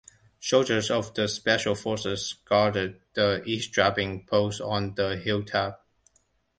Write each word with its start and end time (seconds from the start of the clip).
Soldiers 0.39 0.89
of 0.89 1.13
the 1.13 1.27
Special 1.27 1.75
Forces 1.75 2.33
guarded 2.45 3.01
the 3.13 3.43
eavesdropping 3.45 4.25
post 4.25 4.59
on 4.59 4.95
the 4.95 5.15
hilltop. 5.15 5.85